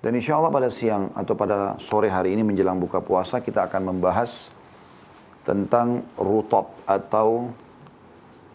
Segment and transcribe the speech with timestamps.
[0.00, 3.92] Dan insya Allah pada siang atau pada sore hari ini menjelang buka puasa kita akan
[3.92, 4.48] membahas
[5.44, 7.52] tentang rutop atau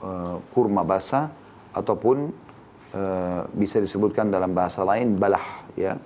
[0.01, 1.29] uh, kurma basah
[1.69, 2.33] ataupun
[2.97, 6.01] uh, bisa disebutkan dalam bahasa lain balah ya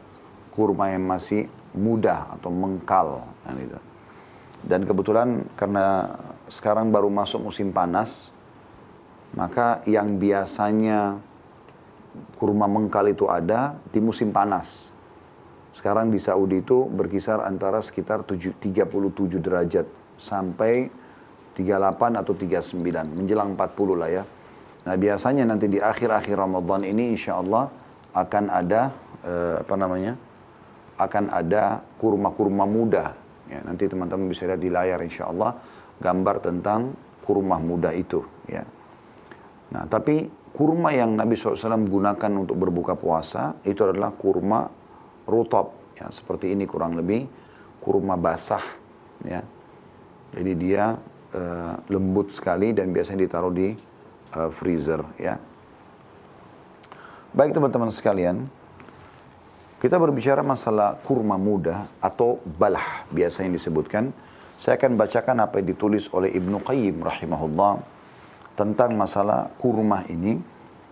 [0.51, 3.79] kurma yang masih muda atau mengkal kan gitu.
[4.67, 6.19] dan kebetulan karena
[6.51, 8.33] sekarang baru masuk musim panas
[9.37, 11.21] maka yang biasanya
[12.41, 14.88] kurma mengkal itu ada di musim panas
[15.79, 18.59] sekarang di Saudi itu berkisar antara sekitar 37
[19.39, 19.87] derajat
[20.19, 20.91] sampai
[21.55, 22.83] 38 atau 39,
[23.15, 24.23] menjelang 40 lah ya.
[24.83, 27.71] Nah biasanya nanti di akhir-akhir Ramadan ini insya Allah
[28.11, 28.91] akan ada
[29.23, 30.19] eh, apa namanya
[30.99, 33.15] akan ada kurma-kurma muda.
[33.47, 35.55] Ya, nanti teman-teman bisa lihat di layar insya Allah
[36.03, 36.91] gambar tentang
[37.23, 38.19] kurma muda itu.
[38.51, 38.67] Ya.
[39.71, 44.67] Nah tapi kurma yang Nabi SAW gunakan untuk berbuka puasa itu adalah kurma
[45.23, 47.27] rutab ya seperti ini kurang lebih
[47.83, 48.63] kurma basah
[49.27, 49.43] ya.
[50.29, 50.95] Jadi dia
[51.35, 53.75] uh, lembut sekali dan biasanya ditaruh di
[54.39, 55.35] uh, freezer ya.
[57.35, 58.47] Baik teman-teman sekalian
[59.79, 64.11] kita berbicara masalah kurma muda atau balah biasanya disebutkan.
[64.59, 67.79] Saya akan bacakan apa yang ditulis oleh Ibnu Qayyim rahimahullah
[68.59, 70.35] tentang masalah kurma ini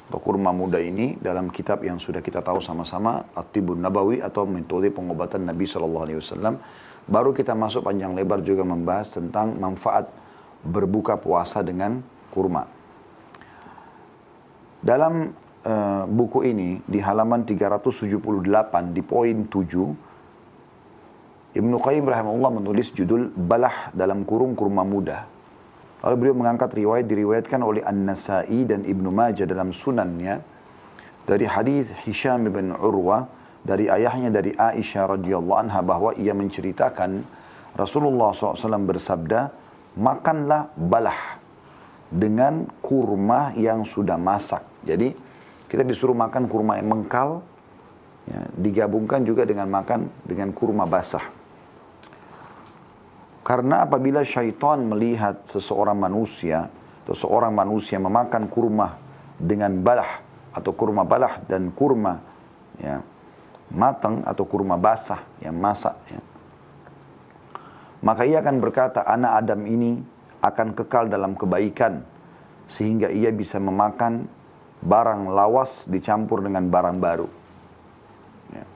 [0.07, 4.87] atau kurma muda ini dalam kitab yang sudah kita tahu sama-sama At-Tibun Nabawi atau metode
[4.87, 6.63] pengobatan Nabi Shallallahu Alaihi Wasallam.
[7.07, 10.07] Baru kita masuk panjang lebar juga membahas tentang manfaat
[10.63, 11.99] berbuka puasa dengan
[12.31, 12.63] kurma.
[14.79, 15.35] Dalam
[15.67, 20.07] uh, buku ini di halaman 378 di poin 7
[21.57, 25.36] Ibnu Qayyim rahimahullah menulis judul Balah dalam kurung kurma muda
[26.05, 30.39] Lalu beliau mengangkat riwayat diriwayatkan oleh An-Nasai dan Ibnu Majah dalam sunannya
[31.25, 33.25] dari hadis Hisham bin Urwa
[33.65, 37.25] dari ayahnya dari Aisyah radhiyallahu anha bahwa ia menceritakan
[37.77, 39.53] Rasulullah SAW bersabda,
[39.99, 41.37] makanlah balah
[42.09, 44.65] dengan kurma yang sudah masak.
[44.81, 45.13] Jadi
[45.67, 47.43] kita disuruh makan kurma yang mengkal,
[48.25, 51.36] ya, digabungkan juga dengan makan dengan kurma basah.
[53.47, 56.67] Karena apabila syaitan melihat seseorang manusia,
[57.07, 58.99] atau seorang manusia memakan kurma
[59.39, 60.19] dengan balah,
[60.51, 62.19] atau kurma balah dan kurma
[62.75, 62.99] ya,
[63.71, 65.95] matang atau kurma basah yang masak.
[66.11, 66.19] Ya.
[68.03, 70.03] Maka ia akan berkata, anak Adam ini
[70.43, 72.03] akan kekal dalam kebaikan,
[72.67, 74.27] sehingga ia bisa memakan
[74.83, 77.31] barang lawas dicampur dengan barang baru.
[78.51, 78.67] Ya.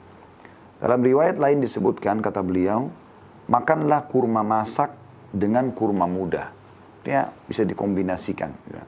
[0.80, 2.88] Dalam riwayat lain disebutkan, kata beliau,
[3.51, 4.95] makanlah kurma masak
[5.35, 6.56] dengan kurma muda.
[7.03, 8.56] Ya, bisa dikombinasikan.
[8.72, 8.84] Ya.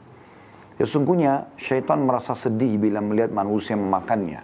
[0.80, 4.40] ya sungguhnya syaitan merasa sedih bila melihat manusia memakannya.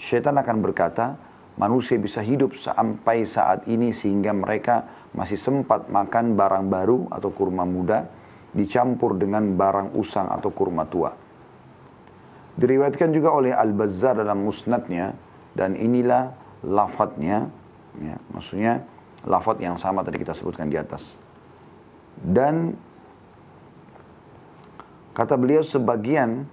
[0.00, 1.20] Syaitan akan berkata,
[1.60, 7.68] manusia bisa hidup sampai saat ini sehingga mereka masih sempat makan barang baru atau kurma
[7.68, 8.08] muda
[8.56, 11.12] dicampur dengan barang usang atau kurma tua.
[12.52, 15.16] Diriwayatkan juga oleh Al-Bazzar dalam musnadnya
[15.56, 17.48] dan inilah lafadznya
[17.96, 18.84] ya, maksudnya
[19.26, 21.14] lafaz yang sama tadi kita sebutkan di atas.
[22.18, 22.74] Dan
[25.14, 26.46] kata beliau sebagian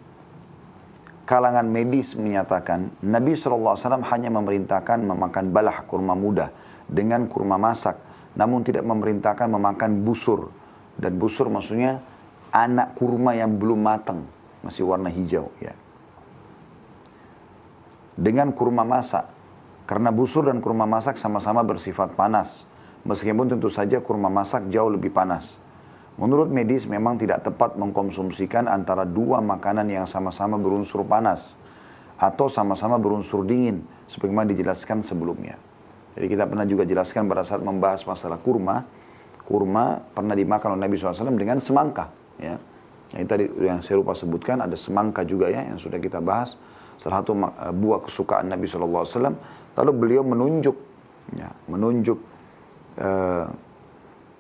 [1.30, 3.78] kalangan medis menyatakan Nabi SAW
[4.10, 6.50] hanya memerintahkan memakan balah kurma muda
[6.90, 7.98] dengan kurma masak.
[8.34, 10.54] Namun tidak memerintahkan memakan busur.
[11.00, 12.02] Dan busur maksudnya
[12.54, 14.26] anak kurma yang belum matang.
[14.62, 15.74] Masih warna hijau ya.
[18.20, 19.39] Dengan kurma masak
[19.90, 22.70] karena busur dan kurma masak sama-sama bersifat panas.
[23.10, 25.58] Meskipun tentu saja kurma masak jauh lebih panas.
[26.22, 31.58] Menurut medis memang tidak tepat mengkonsumsikan antara dua makanan yang sama-sama berunsur panas
[32.22, 35.58] atau sama-sama berunsur dingin sebagaimana dijelaskan sebelumnya.
[36.14, 38.86] Jadi kita pernah juga jelaskan pada saat membahas masalah kurma,
[39.48, 42.14] kurma pernah dimakan oleh Nabi SAW dengan semangka.
[42.38, 42.62] Ya.
[43.16, 46.60] Yang tadi yang saya lupa sebutkan ada semangka juga ya yang sudah kita bahas.
[47.00, 47.32] Salah satu
[47.80, 49.40] buah kesukaan Nabi SAW
[49.78, 50.76] Lalu beliau menunjuk,
[51.36, 52.20] ya, menunjuk
[53.00, 53.46] uh,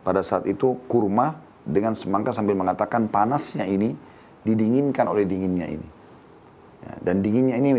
[0.03, 3.93] pada saat itu kurma dengan semangka sambil mengatakan panasnya ini
[4.43, 5.87] didinginkan oleh dinginnya ini.
[6.79, 7.75] Ya, dan dinginnya ini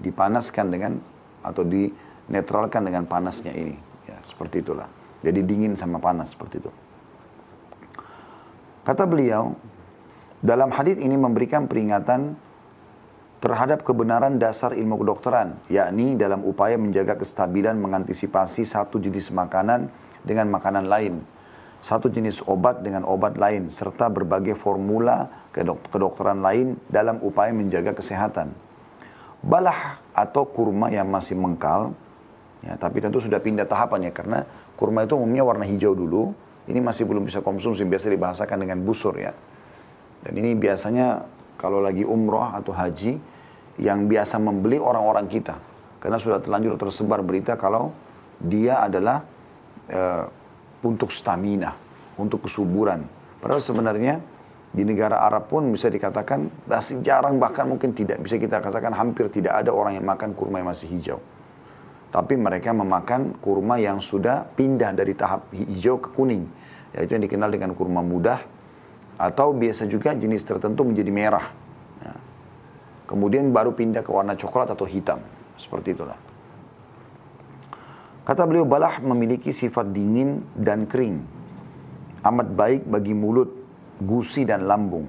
[0.00, 0.92] dipanaskan dengan
[1.44, 3.76] atau dinetralkan dengan panasnya ini.
[4.08, 4.88] Ya, seperti itulah.
[5.20, 6.72] Jadi dingin sama panas seperti itu.
[8.80, 9.52] Kata beliau,
[10.40, 12.32] dalam hadis ini memberikan peringatan
[13.40, 19.88] terhadap kebenaran dasar ilmu kedokteran, yakni dalam upaya menjaga kestabilan mengantisipasi satu jenis makanan
[20.20, 21.24] dengan makanan lain,
[21.80, 27.96] satu jenis obat dengan obat lain, serta berbagai formula kedok kedokteran lain dalam upaya menjaga
[27.96, 28.52] kesehatan.
[29.40, 31.96] Balah atau kurma yang masih mengkal,
[32.60, 34.44] ya, tapi tentu sudah pindah tahapan ya, karena
[34.76, 36.36] kurma itu umumnya warna hijau dulu,
[36.68, 39.32] ini masih belum bisa konsumsi, biasa dibahasakan dengan busur ya.
[40.20, 41.24] Dan ini biasanya
[41.60, 43.20] kalau lagi umroh atau haji,
[43.76, 45.60] yang biasa membeli orang-orang kita.
[46.00, 47.92] Karena sudah terlanjur tersebar berita kalau
[48.40, 49.20] dia adalah
[49.92, 50.24] uh,
[50.80, 51.76] untuk stamina,
[52.16, 53.04] untuk kesuburan.
[53.40, 54.16] Padahal sebenarnya
[54.70, 59.26] di negara Arab pun bisa dikatakan masih jarang bahkan mungkin tidak bisa kita katakan hampir
[59.28, 61.20] tidak ada orang yang makan kurma yang masih hijau.
[62.10, 66.42] Tapi mereka memakan kurma yang sudah pindah dari tahap hijau ke kuning.
[66.90, 68.42] Yaitu yang dikenal dengan kurma mudah.
[69.20, 71.52] Atau biasa juga jenis tertentu menjadi merah.
[72.00, 72.16] Ya.
[73.04, 75.20] Kemudian baru pindah ke warna coklat atau hitam.
[75.60, 76.16] Seperti itulah.
[78.24, 81.20] Kata beliau, balah memiliki sifat dingin dan kering.
[82.24, 83.52] Amat baik bagi mulut
[84.00, 85.04] gusi dan lambung.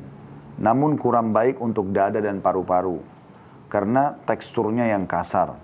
[0.59, 2.99] Namun kurang baik untuk dada dan paru-paru
[3.71, 5.55] karena teksturnya yang kasar.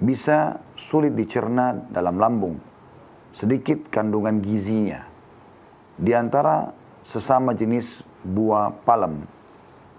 [0.00, 2.56] Bisa sulit dicerna dalam lambung.
[3.36, 5.04] Sedikit kandungan gizinya.
[5.96, 6.72] Di antara
[7.06, 9.22] sesama jenis buah palem,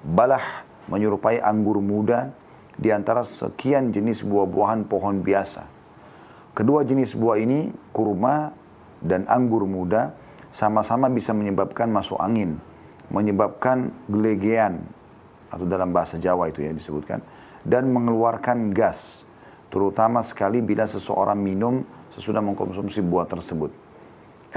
[0.03, 2.35] balah menyerupai anggur muda
[2.75, 5.63] di antara sekian jenis buah-buahan pohon biasa.
[6.51, 8.51] Kedua jenis buah ini, kurma
[8.99, 10.11] dan anggur muda,
[10.51, 12.59] sama-sama bisa menyebabkan masuk angin,
[13.07, 14.83] menyebabkan gelegean
[15.47, 17.23] atau dalam bahasa Jawa itu ya disebutkan
[17.63, 19.23] dan mengeluarkan gas
[19.71, 23.71] terutama sekali bila seseorang minum sesudah mengkonsumsi buah tersebut.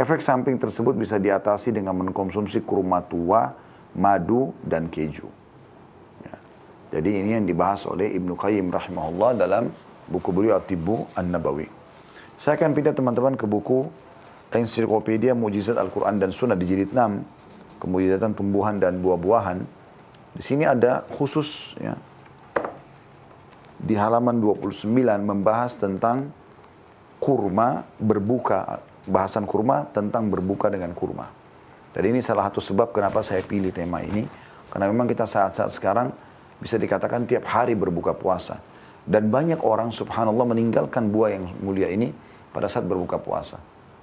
[0.01, 3.53] Efek samping tersebut bisa diatasi dengan mengkonsumsi kurma tua,
[3.93, 5.29] madu, dan keju.
[6.25, 6.37] Ya.
[6.97, 9.69] Jadi ini yang dibahas oleh Ibnu Qayyim rahimahullah dalam
[10.09, 11.69] buku beliau At-Tibbu An-Nabawi.
[12.41, 13.93] Saya akan pindah teman-teman ke buku
[14.57, 19.61] ensiklopedia mujizat Al-Quran dan Sunnah di jilid 6, kemujizatan tumbuhan dan buah-buahan,
[20.33, 21.93] di sini ada khusus ya,
[23.77, 24.89] di halaman 29
[25.21, 26.33] membahas tentang
[27.21, 31.29] kurma berbuka, bahasan kurma tentang berbuka dengan kurma.
[31.97, 34.25] Jadi ini salah satu sebab kenapa saya pilih tema ini,
[34.71, 36.13] karena memang kita saat-saat sekarang
[36.61, 38.61] bisa dikatakan tiap hari berbuka puasa.
[39.01, 42.13] Dan banyak orang subhanallah meninggalkan buah yang mulia ini
[42.53, 43.59] pada saat berbuka puasa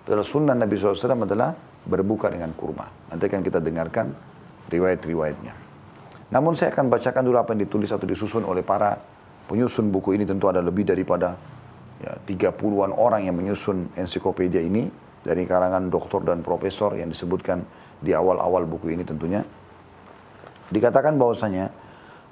[0.07, 1.51] adalah sunnah Nabi SAW adalah
[1.83, 2.87] berbuka dengan kurma.
[3.11, 4.07] Nanti akan kita dengarkan
[4.71, 5.53] riwayat-riwayatnya.
[6.31, 8.95] Namun saya akan bacakan dulu apa yang ditulis atau disusun oleh para
[9.47, 10.23] penyusun buku ini.
[10.23, 11.35] Tentu ada lebih daripada
[12.01, 15.09] ya, 30-an orang yang menyusun ensiklopedia ini.
[15.27, 17.59] Dari kalangan doktor dan profesor yang disebutkan
[17.99, 19.43] di awal-awal buku ini tentunya.
[20.71, 21.67] Dikatakan bahwasanya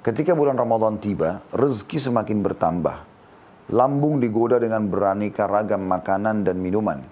[0.00, 2.96] ketika bulan Ramadan tiba, rezeki semakin bertambah.
[3.76, 7.04] Lambung digoda dengan beraneka ragam makanan dan minuman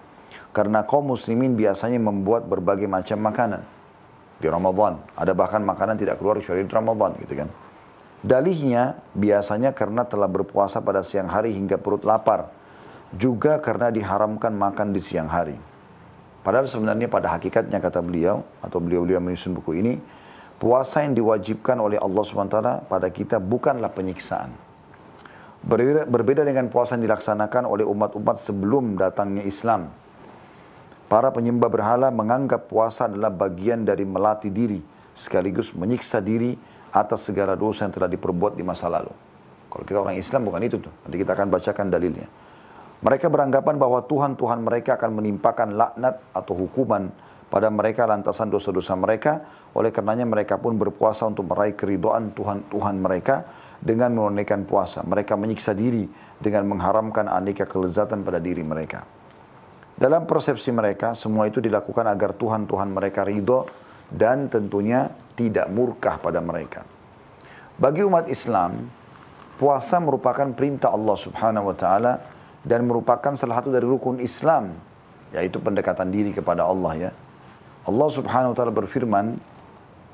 [0.55, 3.61] karena kaum muslimin biasanya membuat berbagai macam makanan
[4.39, 5.03] di Ramadan.
[5.19, 7.49] Ada bahkan makanan tidak keluar kecuali di Ramadan gitu kan.
[8.23, 12.51] Dalihnya biasanya karena telah berpuasa pada siang hari hingga perut lapar.
[13.15, 15.55] Juga karena diharamkan makan di siang hari.
[16.43, 19.93] Padahal sebenarnya pada hakikatnya kata beliau atau beliau-beliau menyusun buku ini,
[20.61, 24.53] puasa yang diwajibkan oleh Allah SWT pada kita bukanlah penyiksaan.
[25.65, 29.89] Berbeda, berbeda dengan puasa yang dilaksanakan oleh umat-umat sebelum datangnya Islam
[31.05, 34.81] Para penyembah berhala menganggap puasa adalah bagian dari melatih diri,
[35.13, 36.57] sekaligus menyiksa diri
[36.95, 39.11] atas segala dosa yang telah diperbuat di masa lalu.
[39.67, 40.93] Kalau kita orang Islam bukan itu tuh.
[41.03, 42.27] Nanti kita akan bacakan dalilnya.
[43.03, 47.11] Mereka beranggapan bahwa Tuhan-Tuhan mereka akan menimpakan laknat atau hukuman
[47.51, 49.43] pada mereka lantasan dosa-dosa mereka.
[49.75, 53.43] Oleh karenanya mereka pun berpuasa untuk meraih keridoan Tuhan-Tuhan mereka
[53.83, 55.03] dengan menunaikan puasa.
[55.03, 56.07] Mereka menyiksa diri
[56.39, 59.03] dengan mengharamkan aneka kelezatan pada diri mereka.
[59.95, 66.39] Dalam persepsi mereka, semua itu dilakukan agar Tuhan-Tuhan mereka ridho dan tentunya tidak murkah pada
[66.39, 66.85] mereka.
[67.75, 68.87] Bagi umat Islam,
[69.59, 72.13] puasa merupakan perintah Allah subhanahu wa ta'ala
[72.63, 74.71] dan merupakan salah satu dari rukun Islam,
[75.35, 77.11] yaitu pendekatan diri kepada Allah ya.
[77.85, 79.37] Allah subhanahu wa ta'ala berfirman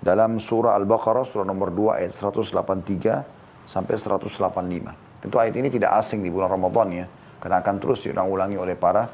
[0.01, 5.21] dalam surah Al-Baqarah, surah nomor 2 ayat 183 sampai 185.
[5.21, 7.05] Tentu ayat ini tidak asing di bulan Ramadan ya,
[7.37, 9.05] karena akan terus diulang-ulangi oleh para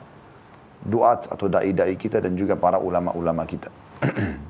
[0.80, 3.68] duat atau dai-dai kita dan juga para ulama-ulama kita.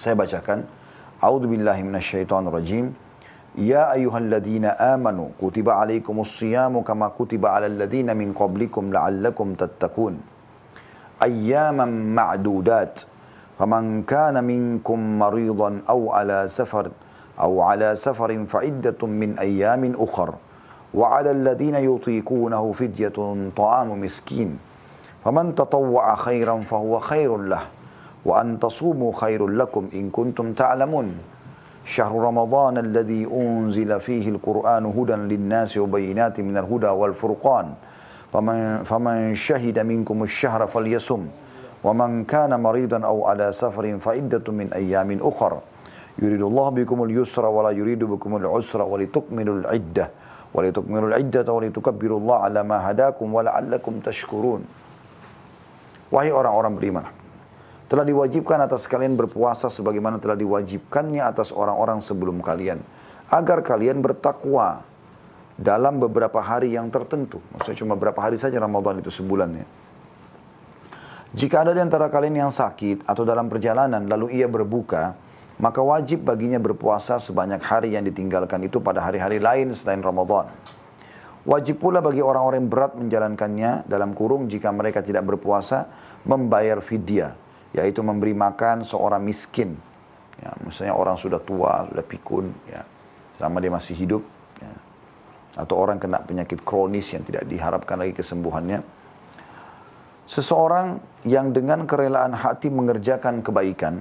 [0.00, 0.64] Saya bacakan.
[1.20, 2.96] A'udzu billahi minasyaitonir rajim.
[3.52, 10.16] Ya ayyuhalladzina amanu kutiba alaikumus siyamu kama kutiba alal ladzina min qablikum la'allakum tattaqun.
[11.20, 13.04] Ayyaman ma'dudat.
[13.60, 16.90] فمن كان منكم مريضا أو على سفر
[17.36, 20.34] أو على سفر فعدة من أيام أخر
[20.96, 23.18] وعلى الذين يطيقونه فدية
[23.56, 24.50] طعام مسكين
[25.24, 27.62] فمن تطوع خيرا فهو خير له
[28.24, 31.08] وأن تصوموا خير لكم إن كنتم تعلمون.
[31.84, 37.66] شهر رمضان الذي أنزل فيه القرآن هدى للناس وبينات من الهدى والفرقان.
[38.32, 41.22] فمن, فمن شهد منكم الشهر فليصم.
[41.84, 45.52] ومن كان مريضا أو على سفر فعدة من أيام أخر.
[46.20, 50.10] يريد الله بكم اليسر ولا يريد بكم العسر ولتكملوا العدة.
[50.54, 54.62] ولتكملوا العدة ولتكبروا الله على ما هداكم ولعلكم تشكرون.
[56.10, 57.06] Wahai orang-orang beriman,
[57.90, 62.78] telah diwajibkan atas kalian berpuasa sebagaimana telah diwajibkannya atas orang-orang sebelum kalian.
[63.26, 64.86] Agar kalian bertakwa
[65.58, 67.42] dalam beberapa hari yang tertentu.
[67.50, 69.66] Maksudnya cuma beberapa hari saja Ramadan itu sebulan ya.
[71.30, 75.14] Jika ada di antara kalian yang sakit atau dalam perjalanan lalu ia berbuka,
[75.62, 80.50] maka wajib baginya berpuasa sebanyak hari yang ditinggalkan itu pada hari-hari lain selain Ramadan.
[81.46, 85.86] Wajib pula bagi orang-orang yang berat menjalankannya dalam kurung jika mereka tidak berpuasa
[86.26, 87.32] membayar fidyah,
[87.76, 89.78] yaitu memberi makan seorang miskin.
[90.40, 92.80] Ya, misalnya orang sudah tua, sudah pikun, ya,
[93.36, 94.22] selama dia masih hidup,
[94.56, 94.72] ya.
[95.60, 98.80] atau orang kena penyakit kronis yang tidak diharapkan lagi kesembuhannya,
[100.30, 103.98] Seseorang yang dengan kerelaan hati mengerjakan kebaikan,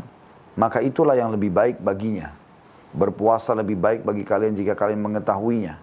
[0.61, 2.29] maka itulah yang lebih baik baginya.
[2.93, 5.81] Berpuasa lebih baik bagi kalian jika kalian mengetahuinya.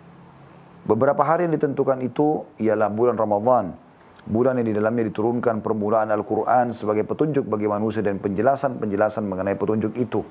[0.86, 3.74] Beberapa hari yang ditentukan itu ialah bulan Ramadhan,
[4.26, 9.94] bulan yang di dalamnya diturunkan permulaan Al-Quran sebagai petunjuk bagi manusia dan penjelasan-penjelasan mengenai petunjuk
[9.94, 10.26] itu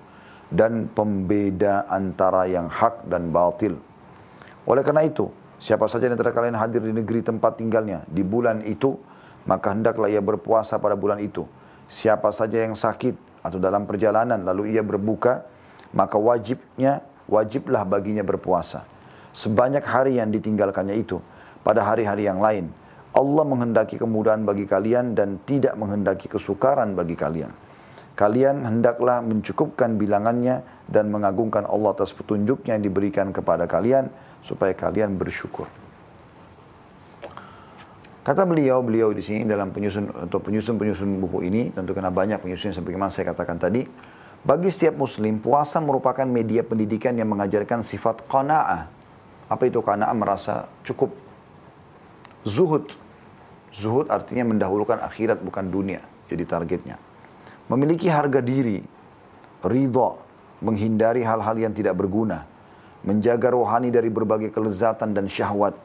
[0.52, 3.80] dan pembeda antara yang hak dan batil.
[4.68, 8.62] Oleh karena itu, siapa saja yang antara kalian hadir di negeri tempat tinggalnya di bulan
[8.68, 9.00] itu,
[9.48, 11.48] maka hendaklah ia berpuasa pada bulan itu.
[11.86, 15.46] Siapa saja yang sakit atau dalam perjalanan lalu ia berbuka,
[15.94, 18.86] maka wajibnya wajiblah baginya berpuasa.
[19.36, 21.22] Sebanyak hari yang ditinggalkannya itu
[21.62, 22.70] pada hari-hari yang lain.
[23.16, 27.50] Allah menghendaki kemudahan bagi kalian dan tidak menghendaki kesukaran bagi kalian.
[28.16, 35.16] Kalian hendaklah mencukupkan bilangannya dan mengagungkan Allah atas petunjuknya yang diberikan kepada kalian supaya kalian
[35.16, 35.68] bersyukur.
[38.26, 42.74] Kata beliau, beliau di sini dalam penyusun atau penyusun-penyusun buku ini, tentu karena banyak penyusun
[42.74, 43.86] sebagaimana saya katakan tadi,
[44.42, 48.90] bagi setiap muslim puasa merupakan media pendidikan yang mengajarkan sifat qanaah.
[49.46, 50.16] Apa itu qanaah?
[50.18, 51.14] Merasa cukup.
[52.46, 53.05] Zuhud.
[53.76, 56.00] Zuhud artinya mendahulukan akhirat bukan dunia.
[56.32, 56.96] Jadi targetnya.
[57.68, 58.80] Memiliki harga diri,
[59.68, 60.10] ridha,
[60.64, 62.48] menghindari hal-hal yang tidak berguna,
[63.04, 65.76] menjaga rohani dari berbagai kelezatan dan syahwat,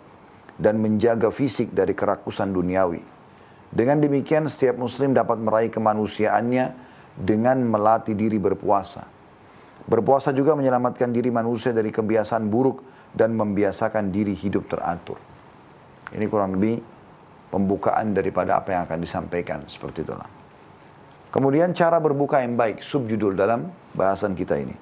[0.61, 3.03] dan menjaga fisik dari kerakusan duniawi.
[3.71, 6.65] Dengan demikian setiap muslim dapat meraih kemanusiaannya
[7.17, 9.07] dengan melatih diri berpuasa.
[9.89, 15.19] Berpuasa juga menyelamatkan diri manusia dari kebiasaan buruk dan membiasakan diri hidup teratur.
[16.15, 17.00] Ini kurang lebih
[17.51, 20.27] pembukaan daripada apa yang akan disampaikan seperti itulah.
[21.31, 24.75] Kemudian cara berbuka yang baik, subjudul dalam bahasan kita ini.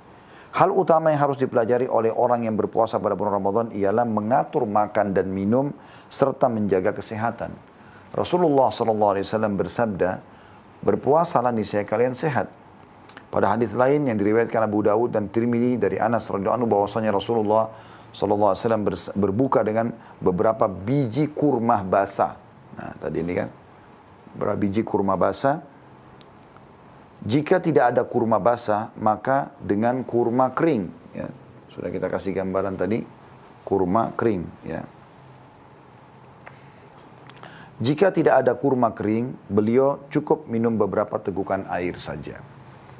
[0.49, 5.13] Hal utama yang harus dipelajari oleh orang yang berpuasa pada bulan Ramadan ialah mengatur makan
[5.13, 5.77] dan minum
[6.09, 7.53] serta menjaga kesehatan.
[8.17, 10.25] Rasulullah SAW bersabda,
[10.81, 12.49] berpuasalah niscaya kalian sehat.
[13.29, 17.69] Pada hadis lain yang diriwayatkan Abu Dawud dan Tirmidzi dari Anas radhiyallahu anhu bahwasanya Rasulullah
[18.17, 18.57] SAW
[19.13, 22.48] berbuka dengan beberapa biji kurma basah.
[22.79, 23.49] Nah, tadi ini kan
[24.39, 25.59] beberapa biji kurma basah
[27.27, 30.87] jika tidak ada kurma basah, maka dengan kurma kering.
[31.11, 31.27] Ya.
[31.75, 33.03] Sudah kita kasih gambaran tadi,
[33.67, 34.47] kurma kering.
[34.63, 34.87] Ya.
[37.83, 42.39] Jika tidak ada kurma kering, beliau cukup minum beberapa tegukan air saja.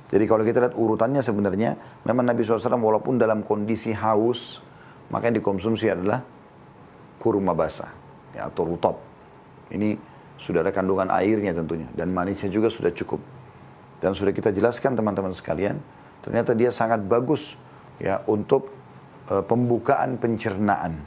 [0.09, 4.59] Jadi kalau kita lihat urutannya sebenarnya, memang Nabi SAW walaupun dalam kondisi haus,
[5.15, 6.23] maka yang dikonsumsi adalah
[7.23, 7.91] kurma basah
[8.35, 9.08] ya, atau rutop.
[9.69, 9.99] Ini
[10.39, 13.21] sudah ada kandungan airnya tentunya dan manisnya juga sudah cukup.
[13.99, 15.83] Dan sudah kita jelaskan teman-teman sekalian,
[16.23, 17.59] ternyata dia sangat bagus
[17.99, 18.71] ya untuk
[19.27, 21.03] uh, pembukaan pencernaan.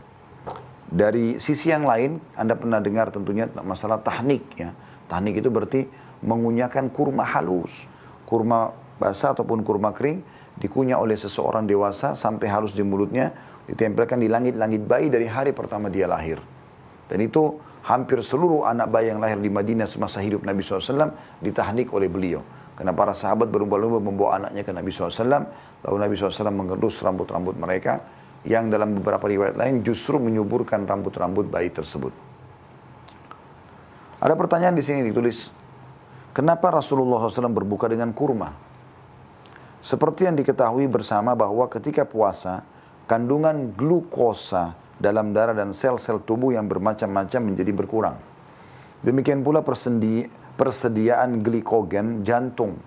[0.91, 4.75] Dari sisi yang lain, Anda pernah dengar tentunya masalah tahnik ya.
[5.08, 5.88] Tahnik itu berarti
[6.20, 7.88] mengunyahkan kurma halus.
[8.27, 10.20] Kurma basah ataupun kurma kering
[10.60, 13.32] dikunyah oleh seseorang dewasa sampai halus di mulutnya,
[13.72, 16.44] ditempelkan di langit-langit bayi dari hari pertama dia lahir.
[17.12, 21.12] Dan itu hampir seluruh anak bayi yang lahir di Madinah semasa hidup Nabi SAW
[21.44, 22.39] ditahnik oleh beliau.
[22.80, 25.44] Karena para sahabat berlomba-lomba membawa anaknya ke Nabi SAW.
[25.84, 28.00] Lalu Nabi SAW mengerus rambut-rambut mereka.
[28.48, 32.10] Yang dalam beberapa riwayat lain justru menyuburkan rambut-rambut bayi tersebut.
[34.18, 35.51] Ada pertanyaan di sini ditulis.
[36.32, 38.50] Kenapa Rasulullah SAW berbuka dengan kurma?
[39.84, 42.65] Seperti yang diketahui bersama bahwa ketika puasa,
[43.06, 48.17] kandungan glukosa dalam darah dan sel-sel tubuh yang bermacam-macam menjadi berkurang.
[49.01, 52.77] Demikian pula persendi, persediaan glikogen jantung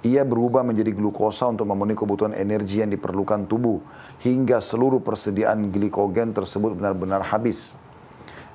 [0.00, 3.84] Ia berubah menjadi glukosa untuk memenuhi kebutuhan energi yang diperlukan tubuh
[4.24, 7.76] hingga seluruh persediaan glikogen tersebut benar-benar habis.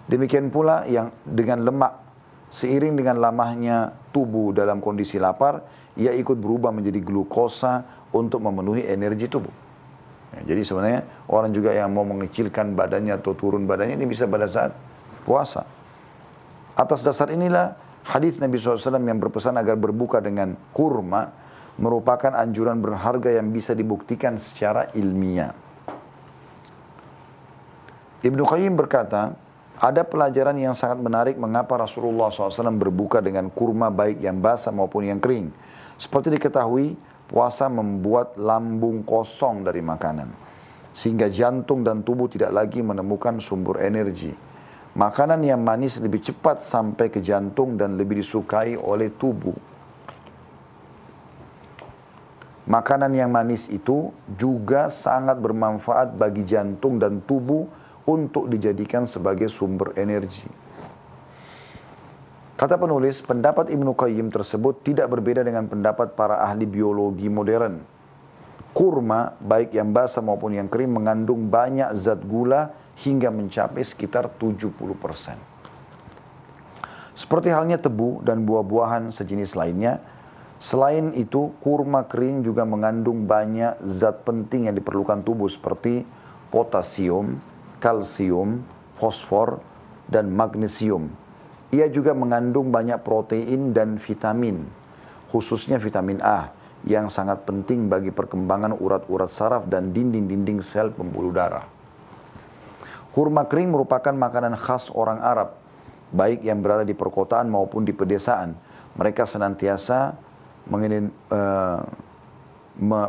[0.09, 2.01] Demikian pula yang dengan lemak
[2.49, 5.61] seiring dengan lamanya tubuh dalam kondisi lapar,
[5.93, 9.64] ia ikut berubah menjadi glukosa untuk memenuhi energi tubuh.
[10.35, 11.01] Ya, jadi sebenarnya
[11.31, 14.75] orang juga yang mau mengecilkan badannya atau turun badannya ini bisa pada saat
[15.23, 15.63] puasa.
[16.75, 21.33] Atas dasar inilah Hadis Nabi SAW yang berpesan agar berbuka dengan kurma
[21.81, 25.57] merupakan anjuran berharga yang bisa dibuktikan secara ilmiah.
[28.21, 29.33] Ibnu Qayyim berkata,
[29.75, 35.03] ada pelajaran yang sangat menarik mengapa Rasulullah SAW berbuka dengan kurma baik yang basah maupun
[35.09, 35.51] yang kering.
[35.99, 40.29] Seperti diketahui, puasa membuat lambung kosong dari makanan.
[40.95, 44.31] Sehingga jantung dan tubuh tidak lagi menemukan sumber energi.
[44.95, 49.75] Makanan yang manis lebih cepat sampai ke jantung dan lebih disukai oleh tubuh.
[52.65, 57.67] Makanan yang manis itu juga sangat bermanfaat bagi jantung dan tubuh
[58.09, 60.64] untuk dijadikan sebagai sumber energi.
[62.55, 67.83] Kata penulis, pendapat Ibnu Qayyim tersebut tidak berbeda dengan pendapat para ahli biologi modern.
[68.71, 72.71] Kurma, baik yang basah maupun yang kering, mengandung banyak zat gula
[73.03, 74.71] hingga mencapai sekitar 70%.
[77.11, 79.99] Seperti halnya tebu dan buah-buahan sejenis lainnya,
[80.55, 86.07] selain itu kurma kering juga mengandung banyak zat penting yang diperlukan tubuh seperti
[86.55, 87.35] potasium,
[87.83, 88.63] kalsium,
[88.95, 89.59] fosfor,
[90.07, 91.24] dan magnesium.
[91.73, 94.65] Ia juga mengandung banyak protein dan vitamin,
[95.33, 96.53] khususnya vitamin A,
[96.85, 101.65] yang sangat penting bagi perkembangan urat-urat saraf dan dinding-dinding sel pembuluh darah.
[103.09, 105.57] Kurma kering merupakan makanan khas orang Arab,
[106.13, 108.53] baik yang berada di perkotaan maupun di pedesaan.
[108.95, 110.13] Mereka senantiasa
[110.71, 111.79] uh,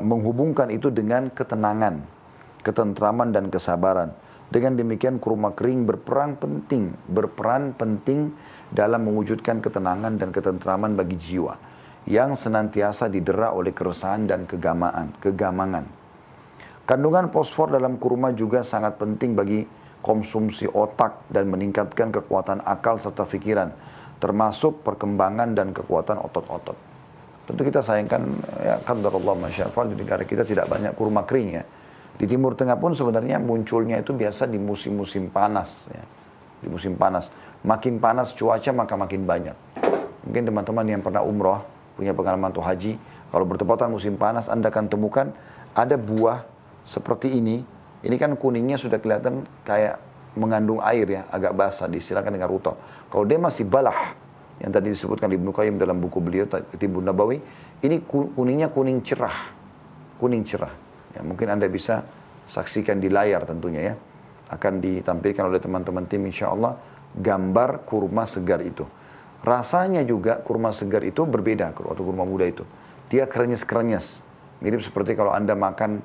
[0.02, 2.02] menghubungkan itu dengan ketenangan,
[2.62, 4.14] ketentraman dan kesabaran.
[4.46, 8.30] Dengan demikian kurma kering berperan penting, berperan penting
[8.70, 11.58] dalam mewujudkan ketenangan dan ketentraman bagi jiwa
[12.06, 15.90] yang senantiasa didera oleh keresahan dan kegamaan, kegamangan.
[16.86, 19.66] Kandungan fosfor dalam kurma juga sangat penting bagi
[19.98, 23.74] konsumsi otak dan meningkatkan kekuatan akal serta pikiran,
[24.22, 26.78] termasuk perkembangan dan kekuatan otot-otot.
[27.50, 28.22] Tentu kita sayangkan,
[28.62, 31.66] ya Allah masyafal di negara kita tidak banyak kurma kering ya.
[32.16, 36.04] Di Timur Tengah pun sebenarnya munculnya itu biasa di musim-musim panas ya.
[36.64, 37.28] Di musim panas.
[37.62, 39.56] Makin panas cuaca maka makin banyak.
[40.24, 41.62] Mungkin teman-teman yang pernah umroh,
[41.94, 42.98] punya pengalaman atau haji,
[43.30, 45.30] kalau bertepatan musim panas Anda akan temukan
[45.76, 46.48] ada buah
[46.82, 47.62] seperti ini
[48.06, 49.98] ini kan kuningnya sudah kelihatan kayak
[50.38, 52.76] mengandung air ya, agak basah, disilakan dengan ruto.
[53.08, 54.14] Kalau dia masih balah,
[54.62, 57.40] yang tadi disebutkan Ibnu Qayyim dalam buku beliau, Timbun Nabawi,
[57.82, 59.50] ini kuningnya kuning cerah.
[60.20, 60.85] Kuning cerah.
[61.16, 62.04] Ya, mungkin Anda bisa
[62.46, 63.94] saksikan di layar tentunya ya.
[64.52, 66.78] Akan ditampilkan oleh teman-teman tim insya Allah
[67.16, 68.86] gambar kurma segar itu.
[69.42, 72.62] Rasanya juga kurma segar itu berbeda atau kurma muda itu.
[73.10, 74.22] Dia kerenyes-kerenyes.
[74.62, 76.04] Mirip seperti kalau Anda makan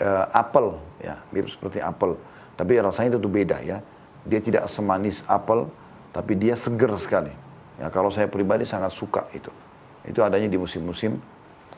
[0.00, 2.18] uh, apel ya mirip seperti apel
[2.54, 3.78] tapi rasanya itu beda ya
[4.24, 5.68] dia tidak semanis apel
[6.14, 7.30] tapi dia seger sekali
[7.78, 9.50] ya kalau saya pribadi sangat suka itu
[10.06, 11.18] itu adanya di musim-musim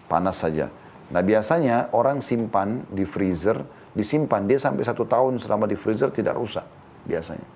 [0.07, 0.71] panas saja
[1.11, 3.62] nah biasanya orang simpan di freezer
[3.95, 6.66] disimpan dia sampai satu tahun selama di freezer tidak rusak
[7.07, 7.47] biasanya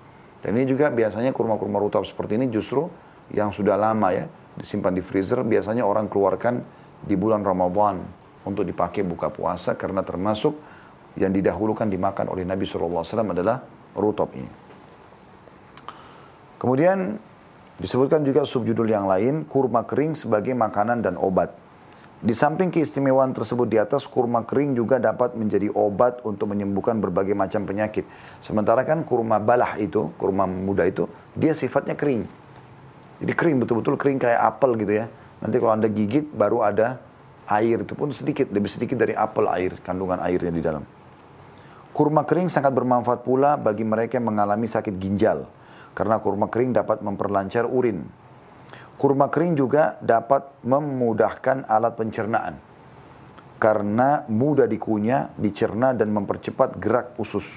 [0.41, 2.87] dan ini juga biasanya kurma-kurma rutop seperti ini justru
[3.31, 6.63] yang sudah lama ya disimpan di freezer biasanya orang keluarkan
[7.01, 8.01] di bulan Ramadan
[8.45, 10.57] untuk dipakai buka puasa karena termasuk
[11.19, 13.59] yang didahulukan dimakan oleh Nabi SAW adalah
[13.97, 14.51] rutop ini.
[16.55, 17.17] Kemudian
[17.81, 21.51] disebutkan juga subjudul yang lain, kurma kering sebagai makanan dan obat.
[22.21, 27.33] Di samping keistimewaan tersebut di atas, kurma kering juga dapat menjadi obat untuk menyembuhkan berbagai
[27.33, 28.05] macam penyakit.
[28.37, 32.29] Sementara kan kurma balah itu, kurma muda itu, dia sifatnya kering.
[33.25, 35.09] Jadi kering, betul-betul kering kayak apel gitu ya.
[35.41, 37.01] Nanti kalau Anda gigit, baru ada
[37.49, 40.85] air itu pun sedikit, lebih sedikit dari apel air, kandungan airnya di dalam.
[41.89, 45.49] Kurma kering sangat bermanfaat pula bagi mereka yang mengalami sakit ginjal,
[45.97, 48.20] karena kurma kering dapat memperlancar urin.
[49.01, 52.53] Kurma kering juga dapat memudahkan alat pencernaan,
[53.57, 57.49] karena mudah dikunyah, dicerna dan mempercepat gerak usus.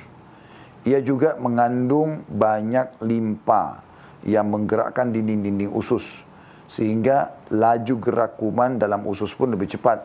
[0.88, 3.84] Ia juga mengandung banyak limpa
[4.24, 6.24] yang menggerakkan dinding-dinding usus
[6.64, 10.00] sehingga laju gerak kuman dalam usus pun lebih cepat.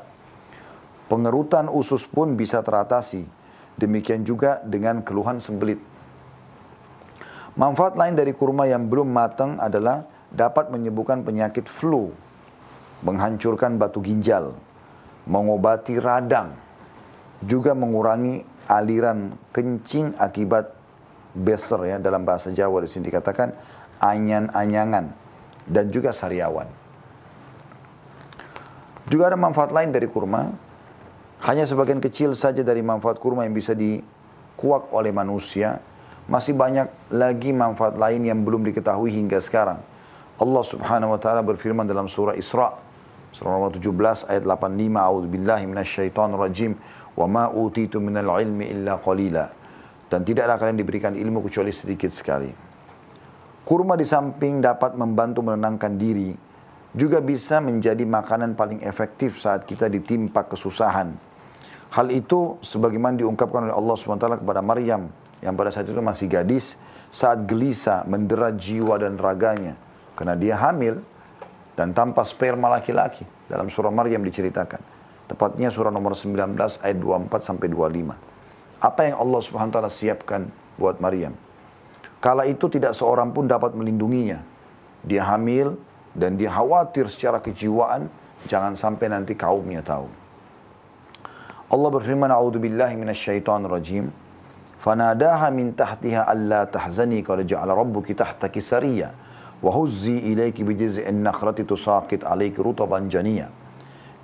[1.07, 3.23] Pengerutan usus pun bisa teratasi.
[3.79, 5.79] Demikian juga dengan keluhan sembelit.
[7.55, 12.13] Manfaat lain dari kurma yang belum matang adalah dapat menyembuhkan penyakit flu,
[13.01, 14.53] menghancurkan batu ginjal,
[15.25, 16.53] mengobati radang,
[17.45, 20.75] juga mengurangi aliran kencing akibat
[21.33, 23.53] beser ya dalam bahasa Jawa di sini dikatakan
[24.01, 25.05] anyan-anyangan
[25.65, 26.65] dan juga sariawan.
[29.09, 30.53] Juga ada manfaat lain dari kurma.
[31.39, 35.81] Hanya sebagian kecil saja dari manfaat kurma yang bisa dikuak oleh manusia.
[36.29, 39.81] Masih banyak lagi manfaat lain yang belum diketahui hingga sekarang.
[40.39, 42.71] Allah subhanahu wa ta'ala berfirman dalam surah Isra.
[43.35, 44.71] Surah nomor 17 ayat 85.
[44.95, 46.71] A'udzubillahi minasyaitonir rajim.
[47.19, 49.51] Wa ma utitu minal ilmi illa qalila.
[50.07, 52.47] Dan tidaklah kalian diberikan ilmu kecuali sedikit sekali.
[53.67, 56.31] Kurma di samping dapat membantu menenangkan diri,
[56.95, 61.13] juga bisa menjadi makanan paling efektif saat kita ditimpa kesusahan.
[61.93, 65.11] Hal itu sebagaimana diungkapkan oleh Allah SWT kepada Maryam
[65.43, 66.79] yang pada saat itu masih gadis
[67.13, 69.77] saat gelisah mendera jiwa dan raganya
[70.19, 70.99] karena dia hamil
[71.79, 74.83] dan tanpa sperma laki-laki dalam surah Maryam diceritakan.
[75.31, 78.83] Tepatnya surah nomor 19 ayat 24 sampai 25.
[78.83, 81.39] Apa yang Allah Subhanahu wa taala siapkan buat Maryam?
[82.19, 84.43] Kala itu tidak seorang pun dapat melindunginya.
[85.07, 85.79] Dia hamil
[86.11, 88.11] dan dia khawatir secara kejiwaan
[88.51, 90.11] jangan sampai nanti kaumnya tahu.
[91.71, 94.11] Allah berfirman, "A'udzu billahi minasyaitonir rajim."
[94.83, 98.15] Fanadaha min tahtiha alla tahzani qad ja'ala rabbuki
[99.59, 103.51] wa huzzi ilayki bi jiz'in nakhlati tusaqit alayki rutaban janiyya.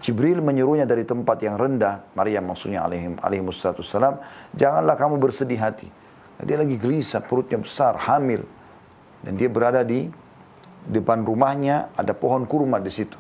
[0.04, 3.42] Jibril menyuruhnya dari tempat yang rendah, Maryam maksudnya alaihim alaihi
[3.82, 4.22] salam,
[4.54, 5.90] janganlah kamu bersedih hati.
[6.44, 8.44] Dia lagi gelisah, perutnya besar, hamil.
[9.24, 10.12] Dan dia berada di
[10.86, 13.18] depan rumahnya, ada pohon kurma di situ.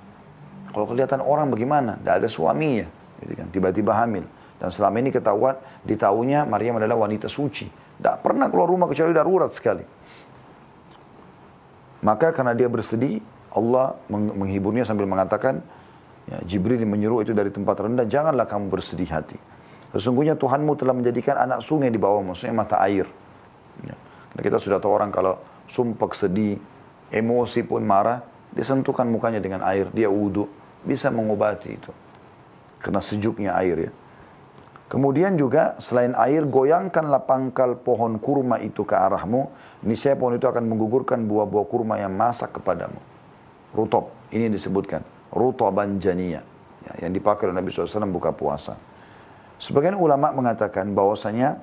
[0.76, 1.96] Kalau kelihatan orang bagaimana?
[1.96, 2.86] Tidak ada suaminya.
[3.24, 3.48] Gitu kan.
[3.50, 4.28] Tiba-tiba hamil.
[4.60, 5.56] Dan selama ini ketahuan,
[5.88, 7.66] ditahunya Maryam adalah wanita suci.
[7.72, 9.88] Tidak pernah keluar rumah kecuali darurat sekali.
[12.06, 13.18] Maka karena dia bersedih,
[13.50, 15.66] Allah menghiburnya sambil mengatakan,
[16.26, 19.38] Ya, Jibril menyuruh itu dari tempat rendah, janganlah kamu bersedih hati.
[19.94, 23.06] Sesungguhnya Tuhanmu telah menjadikan anak sungai di bawah, maksudnya mata air.
[23.86, 23.94] Ya.
[24.34, 25.38] Kita sudah tahu orang kalau
[25.70, 26.58] sumpah sedih,
[27.14, 30.50] emosi pun marah, dia sentuhkan mukanya dengan air, dia wudhu,
[30.82, 31.94] bisa mengobati itu.
[32.82, 33.92] Karena sejuknya air ya.
[34.86, 39.50] Kemudian juga selain air, goyangkanlah pangkal pohon kurma itu ke arahmu.
[39.82, 43.02] Niscaya pohon itu akan menggugurkan buah-buah kurma yang masak kepadamu.
[43.74, 45.02] Rutop, ini disebutkan
[45.34, 46.46] rutaban janiyah
[46.86, 48.78] ya, yang dipakai oleh Nabi SAW buka puasa.
[49.58, 51.60] Sebagian ulama mengatakan bahwasanya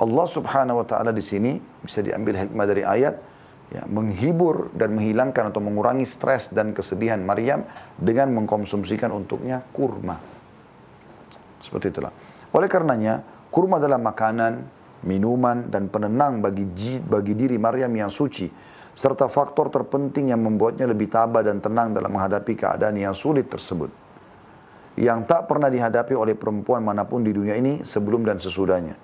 [0.00, 3.20] Allah Subhanahu wa taala di sini bisa diambil hikmah dari ayat
[3.74, 7.66] ya, menghibur dan menghilangkan atau mengurangi stres dan kesedihan Maryam
[7.98, 10.16] dengan mengkonsumsikan untuknya kurma.
[11.60, 12.12] Seperti itulah.
[12.50, 14.66] Oleh karenanya, kurma adalah makanan,
[15.06, 16.66] minuman dan penenang bagi
[17.00, 18.50] bagi diri Maryam yang suci
[19.00, 23.88] serta faktor terpenting yang membuatnya lebih tabah dan tenang dalam menghadapi keadaan yang sulit tersebut.
[25.00, 28.98] Yang tak pernah dihadapi oleh perempuan mana pun di dunia ini sebelum dan sesudahnya.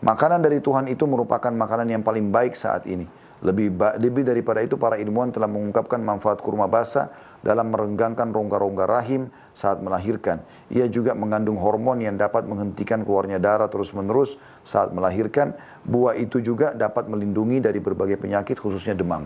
[0.00, 3.04] Makanan dari Tuhan itu merupakan makanan yang paling baik saat ini.
[3.40, 7.08] Lebih, lebih daripada itu para ilmuwan telah mengungkapkan manfaat kurma basah
[7.40, 10.44] dalam merenggangkan rongga-rongga rahim saat melahirkan.
[10.68, 15.56] Ia juga mengandung hormon yang dapat menghentikan keluarnya darah terus-menerus saat melahirkan.
[15.88, 19.24] Buah itu juga dapat melindungi dari berbagai penyakit khususnya demam.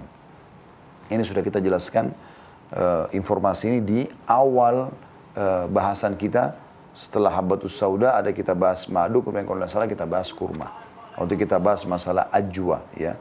[1.11, 2.15] Ini sudah kita jelaskan
[2.71, 4.01] uh, informasi ini di
[4.31, 4.95] awal
[5.35, 6.55] uh, bahasan kita
[6.95, 10.71] setelah habatus sauda ada kita bahas madu kemudian kalau tidak salah kita bahas kurma.
[11.19, 13.19] Waktu kita bahas masalah ajwa ya.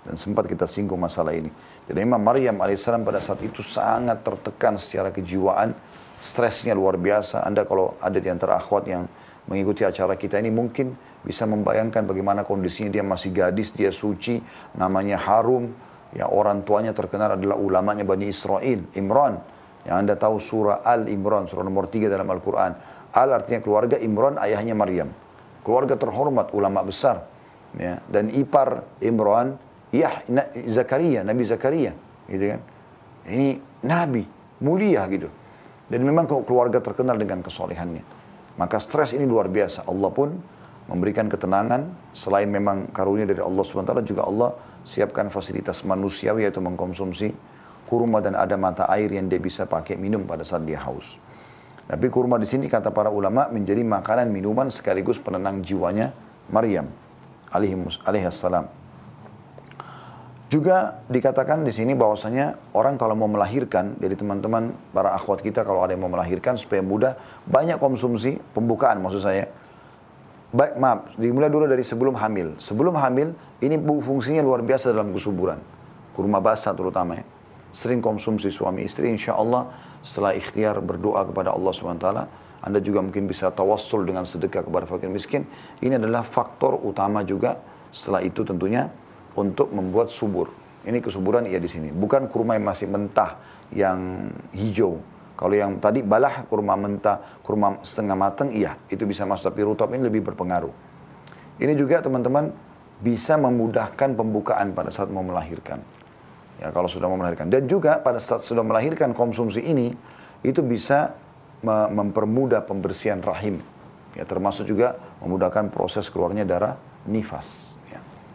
[0.00, 1.52] Dan sempat kita singgung masalah ini.
[1.84, 5.76] Jadi Imam Maryam alaihissalam pada saat itu sangat tertekan secara kejiwaan.
[6.20, 7.44] Stresnya luar biasa.
[7.44, 9.04] Anda kalau ada di antara akhwat yang
[9.48, 14.40] mengikuti acara kita ini mungkin bisa membayangkan bagaimana kondisinya dia masih gadis, dia suci,
[14.76, 15.68] namanya Harum.
[16.10, 19.38] Ya orang tuanya terkenal adalah ulamanya Bani Israel, Imran.
[19.84, 22.72] Yang Anda tahu surah Al-Imran, surah nomor 3 dalam Al-Quran.
[23.10, 25.08] Al artinya keluarga Imran, ayahnya Maryam.
[25.64, 27.24] Keluarga terhormat, ulama besar.
[27.78, 28.02] Ya.
[28.10, 29.60] Dan ipar Imran
[29.90, 30.22] Yah,
[30.70, 31.92] Zakaria, Nabi Zakaria,
[32.30, 32.60] gitu kan.
[33.26, 34.22] Ini Nabi,
[34.62, 35.26] mulia gitu.
[35.90, 38.06] Dan memang keluarga terkenal dengan kesolehannya.
[38.54, 39.90] Maka stres ini luar biasa.
[39.90, 40.30] Allah pun
[40.86, 42.14] memberikan ketenangan.
[42.14, 44.50] Selain memang karunia dari Allah SWT, juga Allah
[44.86, 47.34] siapkan fasilitas manusiawi yaitu mengkonsumsi
[47.90, 51.18] kurma dan ada mata air yang dia bisa pakai minum pada saat dia haus.
[51.90, 56.14] Tapi kurma di sini kata para ulama menjadi makanan minuman sekaligus penenang jiwanya
[56.46, 56.86] Maryam
[57.50, 58.79] alaihissalam.
[60.50, 65.86] Juga dikatakan di sini bahwasanya orang kalau mau melahirkan, jadi teman-teman para akhwat kita kalau
[65.86, 67.14] ada yang mau melahirkan supaya mudah,
[67.46, 69.46] banyak konsumsi pembukaan maksud saya.
[70.50, 72.58] Baik, maaf, dimulai dulu dari sebelum hamil.
[72.58, 73.30] Sebelum hamil,
[73.62, 75.62] ini fungsinya luar biasa dalam kesuburan.
[76.10, 77.24] Kurma basah terutama ya.
[77.70, 79.70] Sering konsumsi suami istri, insya Allah
[80.02, 82.06] setelah ikhtiar berdoa kepada Allah SWT,
[82.66, 85.46] Anda juga mungkin bisa tawassul dengan sedekah kepada fakir miskin.
[85.78, 87.54] Ini adalah faktor utama juga
[87.94, 88.90] setelah itu tentunya
[89.36, 90.50] untuk membuat subur.
[90.80, 91.92] Ini kesuburan iya di sini.
[91.92, 93.36] Bukan kurma yang masih mentah,
[93.74, 94.96] yang hijau.
[95.36, 99.52] Kalau yang tadi balah kurma mentah, kurma setengah matang, iya itu bisa masuk.
[99.52, 100.72] Tapi rutop ini lebih berpengaruh.
[101.60, 102.52] Ini juga teman-teman
[103.00, 105.80] bisa memudahkan pembukaan pada saat mau melahirkan.
[106.60, 107.48] Ya, kalau sudah mau melahirkan.
[107.48, 109.96] Dan juga pada saat sudah melahirkan konsumsi ini,
[110.44, 111.16] itu bisa
[111.64, 113.60] mempermudah pembersihan rahim.
[114.12, 116.76] Ya, termasuk juga memudahkan proses keluarnya darah
[117.08, 117.79] nifas.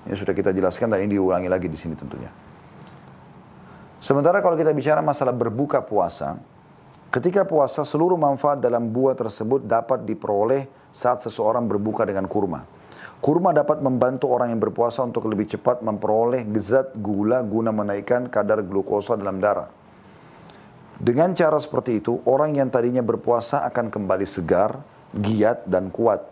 [0.05, 0.13] Ya.
[0.13, 2.29] Ini sudah kita jelaskan dan ini diulangi lagi di sini tentunya.
[3.97, 6.37] Sementara kalau kita bicara masalah berbuka puasa,
[7.09, 12.61] ketika puasa seluruh manfaat dalam buah tersebut dapat diperoleh saat seseorang berbuka dengan kurma.
[13.17, 18.61] Kurma dapat membantu orang yang berpuasa untuk lebih cepat memperoleh zat gula guna menaikkan kadar
[18.61, 19.71] glukosa dalam darah.
[20.95, 24.79] Dengan cara seperti itu, orang yang tadinya berpuasa akan kembali segar,
[25.11, 26.23] giat, dan kuat,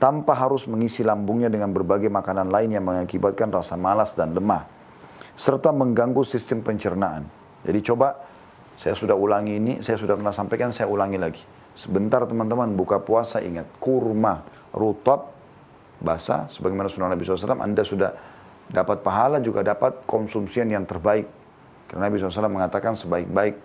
[0.00, 4.64] tanpa harus mengisi lambungnya dengan berbagai makanan lain yang mengakibatkan rasa malas dan lemah,
[5.36, 7.28] serta mengganggu sistem pencernaan.
[7.60, 8.16] Jadi coba,
[8.80, 11.44] saya sudah ulangi ini, saya sudah pernah sampaikan, saya ulangi lagi.
[11.76, 14.40] Sebentar teman-teman buka puasa ingat, kurma,
[14.72, 15.36] rutab,
[16.00, 18.10] basah, sebagaimana sunnah Nabi SAW, Anda sudah
[18.72, 21.28] dapat pahala juga dapat konsumsian yang terbaik.
[21.92, 23.60] Karena Nabi SAW mengatakan sebaik-baik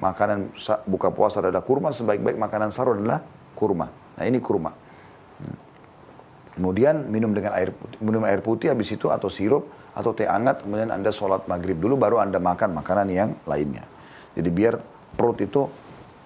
[0.00, 0.56] makanan
[0.88, 3.20] buka puasa adalah kurma, sebaik-baik makanan sahur adalah
[3.52, 3.92] kurma.
[4.16, 4.87] Nah ini kurma.
[6.58, 10.66] Kemudian minum dengan air putih, minum air putih habis itu atau sirup atau teh hangat,
[10.66, 13.86] kemudian Anda sholat maghrib dulu baru Anda makan makanan yang lainnya.
[14.34, 14.74] Jadi biar
[15.14, 15.70] perut itu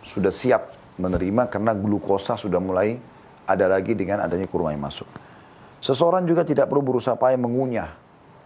[0.01, 2.97] sudah siap menerima karena glukosa sudah mulai
[3.45, 5.05] ada lagi dengan adanya kurma yang masuk.
[5.85, 7.91] Seseorang juga tidak perlu berusaha payah mengunyah.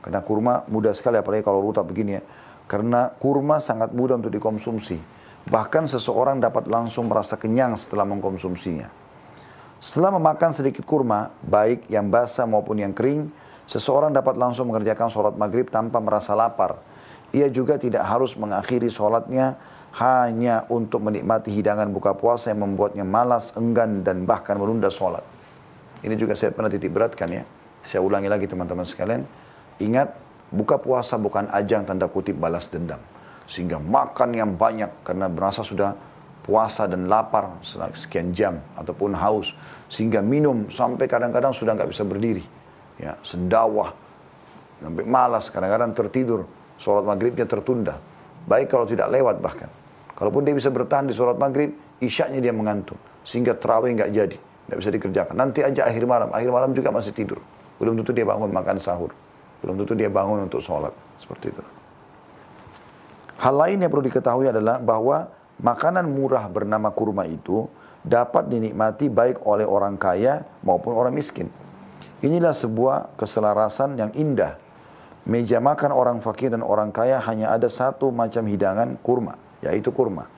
[0.03, 2.23] Karena kurma mudah sekali, apalagi kalau rutab begini ya.
[2.67, 4.99] Karena kurma sangat mudah untuk dikonsumsi.
[5.47, 8.91] Bahkan seseorang dapat langsung merasa kenyang setelah mengkonsumsinya.
[9.77, 13.29] Setelah memakan sedikit kurma, baik yang basah maupun yang kering,
[13.69, 16.81] seseorang dapat langsung mengerjakan sholat maghrib tanpa merasa lapar.
[17.37, 19.61] Ia juga tidak harus mengakhiri sholatnya
[20.01, 25.25] hanya untuk menikmati hidangan buka puasa yang membuatnya malas, enggan, dan bahkan menunda sholat.
[26.01, 27.45] Ini juga saya pernah titik beratkan ya.
[27.85, 29.29] Saya ulangi lagi teman-teman sekalian.
[29.81, 30.13] Ingat,
[30.53, 33.01] buka puasa bukan ajang tanda kutip balas dendam.
[33.45, 35.97] Sehingga makan yang banyak karena merasa sudah
[36.47, 37.59] puasa dan lapar
[37.93, 39.51] sekian jam ataupun haus.
[39.91, 42.47] Sehingga minum sampai kadang-kadang sudah nggak bisa berdiri.
[42.97, 43.93] Ya, sendawah,
[44.81, 46.47] sampai malas, kadang-kadang tertidur.
[46.79, 47.99] Sholat maghribnya tertunda.
[48.47, 49.69] Baik kalau tidak lewat bahkan.
[50.17, 52.97] Kalaupun dia bisa bertahan di sholat maghrib, isyaknya dia mengantuk.
[53.27, 54.37] Sehingga terawih nggak jadi.
[54.39, 55.35] Tidak bisa dikerjakan.
[55.37, 56.29] Nanti aja akhir malam.
[56.33, 57.43] Akhir malam juga masih tidur.
[57.77, 59.13] Belum tentu dia bangun makan sahur.
[59.61, 60.93] Belum tentu dia bangun untuk sholat.
[61.21, 61.63] Seperti itu.
[63.37, 65.29] Hal lain yang perlu diketahui adalah bahwa
[65.61, 67.69] makanan murah bernama kurma itu
[68.07, 71.51] dapat dinikmati baik oleh orang kaya maupun orang miskin.
[72.23, 74.57] Inilah sebuah keselarasan yang indah.
[75.27, 80.31] Meja makan orang fakir dan orang kaya hanya ada satu macam hidangan kurma, yaitu kurma.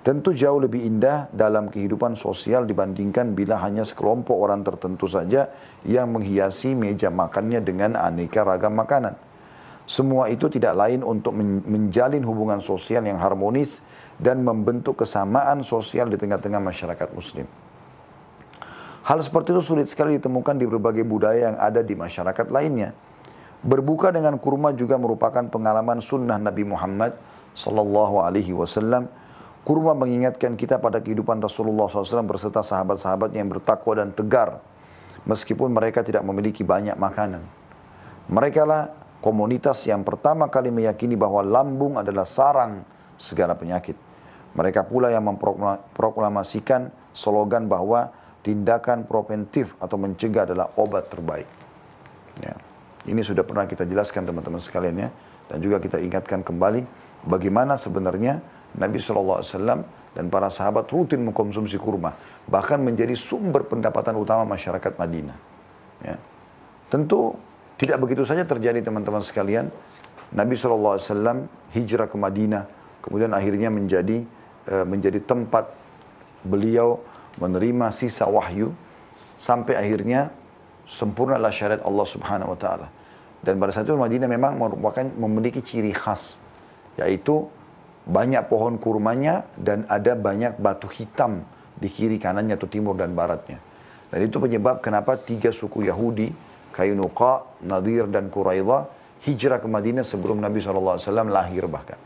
[0.00, 5.52] Tentu jauh lebih indah dalam kehidupan sosial dibandingkan bila hanya sekelompok orang tertentu saja
[5.84, 9.12] yang menghiasi meja makannya dengan aneka ragam makanan.
[9.84, 13.84] Semua itu tidak lain untuk menjalin hubungan sosial yang harmonis
[14.20, 17.48] dan membentuk kesamaan sosial di tengah-tengah masyarakat muslim.
[19.00, 22.92] Hal seperti itu sulit sekali ditemukan di berbagai budaya yang ada di masyarakat lainnya.
[23.64, 27.16] Berbuka dengan kurma juga merupakan pengalaman sunnah Nabi Muhammad
[27.56, 29.08] sallallahu alaihi wasallam
[29.60, 34.64] Kurma mengingatkan kita pada kehidupan Rasulullah SAW berserta sahabat-sahabatnya yang bertakwa dan tegar.
[35.28, 37.44] Meskipun mereka tidak memiliki banyak makanan.
[38.32, 38.88] Mereka lah
[39.20, 42.88] komunitas yang pertama kali meyakini bahwa lambung adalah sarang
[43.20, 44.00] segala penyakit.
[44.54, 48.10] Mereka pula yang memproklamasikan slogan bahwa
[48.40, 51.46] tindakan preventif atau mencegah adalah obat terbaik.
[52.40, 52.56] Ya.
[53.08, 55.08] Ini sudah pernah kita jelaskan teman-teman sekalian ya.
[55.50, 56.84] Dan juga kita ingatkan kembali
[57.26, 58.38] bagaimana sebenarnya
[58.78, 59.42] Nabi SAW
[60.14, 62.14] dan para sahabat rutin mengkonsumsi kurma.
[62.46, 65.38] Bahkan menjadi sumber pendapatan utama masyarakat Madinah.
[66.02, 66.16] Ya.
[66.90, 67.38] Tentu
[67.78, 69.70] tidak begitu saja terjadi teman-teman sekalian.
[70.30, 70.98] Nabi SAW
[71.74, 72.64] hijrah ke Madinah.
[73.00, 74.22] Kemudian akhirnya menjadi
[74.68, 75.72] uh, menjadi tempat
[76.44, 77.00] beliau
[77.40, 78.74] menerima sisa wahyu.
[79.40, 80.28] Sampai akhirnya
[80.84, 82.88] sempurnalah syariat Allah Subhanahu Wa Taala.
[83.40, 86.36] Dan pada saat itu Madinah memang merupakan memiliki ciri khas.
[87.00, 87.48] Yaitu
[88.04, 91.40] banyak pohon kurmanya dan ada banyak batu hitam
[91.80, 93.56] di kiri kanannya atau timur dan baratnya.
[94.12, 96.28] Dan itu penyebab kenapa tiga suku Yahudi,
[96.76, 101.96] Kainuqa, Nadir dan Quraidah hijrah ke Madinah sebelum Nabi SAW lahir bahkan.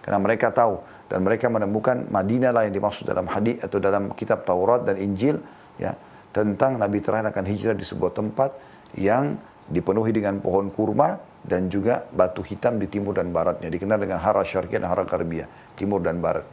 [0.00, 4.46] Karena mereka tahu dan mereka menemukan Madinah lah yang dimaksud dalam hadis atau dalam kitab
[4.46, 5.42] Taurat dan Injil
[5.76, 5.92] ya
[6.30, 8.50] tentang Nabi terakhir akan hijrah di sebuah tempat
[8.96, 9.36] yang
[9.70, 13.70] dipenuhi dengan pohon kurma dan juga batu hitam di timur dan baratnya.
[13.70, 16.44] Dikenal dengan Hara Syarqiyah dan Hara Karbiyah timur dan barat.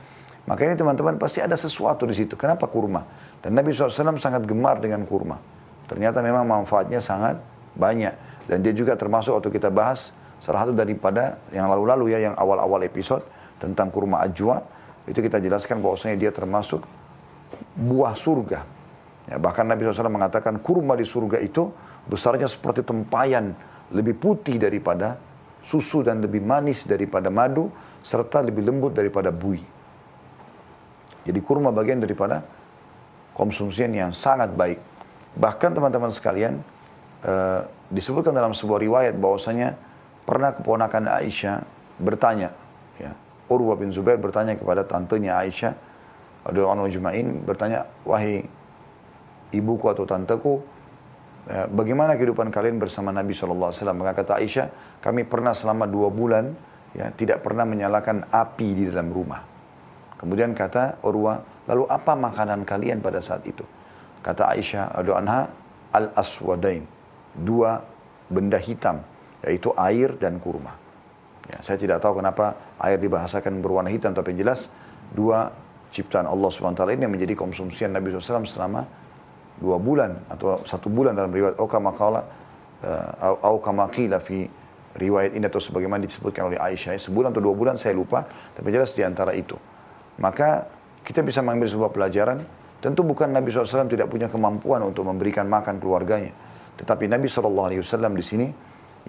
[0.48, 2.40] Makanya teman-teman pasti ada sesuatu di situ.
[2.40, 3.04] Kenapa kurma?
[3.44, 5.36] Dan Nabi SAW sangat gemar dengan kurma.
[5.92, 7.36] Ternyata memang manfaatnya sangat
[7.76, 8.16] banyak.
[8.48, 12.80] Dan dia juga termasuk waktu kita bahas salah satu daripada yang lalu-lalu ya yang awal-awal
[12.88, 14.62] episode tentang kurma ajwa
[15.08, 16.84] itu kita jelaskan bahwasanya dia termasuk
[17.78, 18.78] buah surga
[19.28, 21.67] Ya, bahkan Nabi SAW mengatakan kurma di surga itu
[22.08, 23.52] besarnya seperti tempayan,
[23.91, 25.20] lebih putih daripada
[25.60, 27.67] susu dan lebih manis daripada madu,
[28.08, 29.60] serta lebih lembut daripada bui.
[31.28, 32.39] Jadi kurma bagian daripada
[33.36, 34.80] konsumsian yang sangat baik.
[35.36, 36.63] Bahkan teman-teman sekalian,
[37.28, 39.76] uh, disebutkan dalam sebuah riwayat bahwasanya
[40.24, 41.67] pernah keponakan Aisyah
[42.00, 42.56] bertanya,
[42.96, 43.12] ya,
[43.48, 45.74] Urwa bin Zubair bertanya kepada tantenya Aisyah,
[46.48, 48.44] Radhiyallahu Jumain bertanya, wahai
[49.52, 50.64] ibuku atau tanteku,
[51.48, 53.72] ya, bagaimana kehidupan kalian bersama Nabi SAW?
[53.96, 56.52] Maka kata Aisyah, kami pernah selama dua bulan
[56.96, 59.44] ya, tidak pernah menyalakan api di dalam rumah.
[60.18, 63.64] Kemudian kata Urwa, lalu apa makanan kalian pada saat itu?
[64.24, 65.48] Kata Aisyah, anha,
[65.94, 66.84] al-aswadain.
[67.38, 67.78] Dua
[68.28, 69.04] benda hitam,
[69.46, 70.87] yaitu air dan kurma.
[71.48, 74.68] Ya, saya tidak tahu kenapa air dibahasakan berwarna hitam, tapi yang jelas
[75.16, 75.56] dua
[75.88, 78.84] ciptaan Allah SWT ini yang menjadi konsumsian Nabi SAW selama
[79.58, 82.22] dua bulan atau satu bulan dalam riwayat Oka Makala
[82.84, 84.46] uh, kama qila fi
[84.98, 86.98] riwayat ini atau sebagaimana disebutkan oleh Aisyah.
[86.98, 89.56] Sebulan atau dua bulan saya lupa tapi jelas di antara itu.
[90.18, 90.66] Maka
[91.06, 92.44] kita bisa mengambil sebuah pelajaran.
[92.78, 96.30] Tentu bukan Nabi SAW tidak punya kemampuan untuk memberikan makan keluarganya.
[96.78, 97.74] Tetapi Nabi SAW
[98.14, 98.48] di sini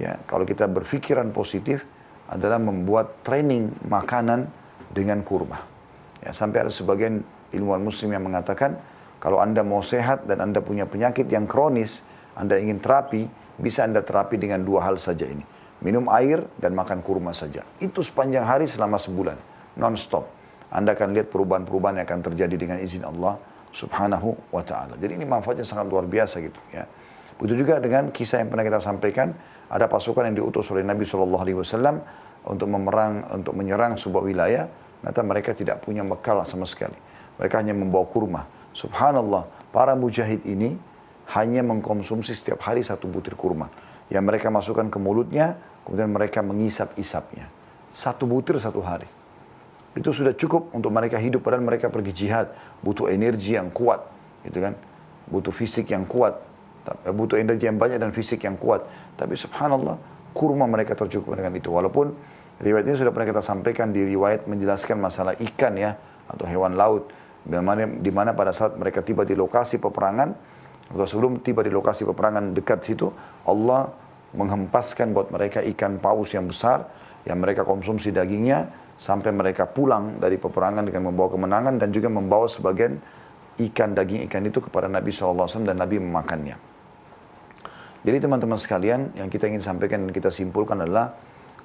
[0.01, 1.85] ya kalau kita berpikiran positif
[2.29, 4.49] adalah membuat training makanan
[4.93, 5.65] dengan kurma
[6.23, 8.77] ya sampai ada sebagian ilmuwan muslim yang mengatakan
[9.19, 12.07] kalau Anda mau sehat dan Anda punya penyakit yang kronis,
[12.39, 13.27] Anda ingin terapi,
[13.59, 15.43] bisa Anda terapi dengan dua hal saja ini.
[15.83, 17.67] Minum air dan makan kurma saja.
[17.83, 19.39] Itu sepanjang hari selama sebulan.
[19.79, 20.27] Non-stop.
[20.71, 23.39] Anda akan lihat perubahan-perubahan yang akan terjadi dengan izin Allah
[23.75, 24.99] subhanahu wa ta'ala.
[24.99, 26.87] Jadi ini manfaatnya sangat luar biasa gitu ya.
[27.39, 29.35] Begitu juga dengan kisah yang pernah kita sampaikan,
[29.69, 32.01] ada pasukan yang diutus oleh Nabi SAW
[32.49, 34.65] untuk memerang, untuk menyerang sebuah wilayah,
[35.05, 36.97] ternyata mereka tidak punya bekal sama sekali.
[37.37, 38.43] Mereka hanya membawa kurma.
[38.73, 40.81] Subhanallah, para mujahid ini
[41.37, 43.69] hanya mengkonsumsi setiap hari satu butir kurma.
[44.09, 47.53] Yang mereka masukkan ke mulutnya, kemudian mereka mengisap-isapnya.
[47.93, 49.05] Satu butir satu hari.
[49.93, 52.49] Itu sudah cukup untuk mereka hidup, padahal mereka pergi jihad.
[52.81, 54.01] Butuh energi yang kuat,
[54.49, 54.73] gitu kan.
[55.29, 56.48] Butuh fisik yang kuat.
[57.09, 58.85] Butuh energi yang banyak dan fisik yang kuat.
[59.19, 59.97] Tapi subhanallah,
[60.33, 61.69] kurma mereka tercukup dengan itu.
[61.73, 62.13] Walaupun
[62.61, 65.97] riwayat ini sudah pernah kita sampaikan di riwayat menjelaskan masalah ikan ya,
[66.29, 67.09] atau hewan laut
[67.49, 70.37] di mana pada saat mereka tiba di lokasi peperangan
[70.89, 73.09] atau sebelum tiba di lokasi peperangan dekat situ
[73.49, 73.89] Allah
[74.37, 76.85] menghempaskan buat mereka ikan paus yang besar
[77.25, 78.69] yang mereka konsumsi dagingnya
[79.01, 83.01] sampai mereka pulang dari peperangan dengan membawa kemenangan dan juga membawa sebagian
[83.59, 86.57] ikan daging ikan itu kepada Nabi SAW dan Nabi memakannya.
[88.09, 91.13] Jadi teman-teman sekalian yang kita ingin sampaikan dan kita simpulkan adalah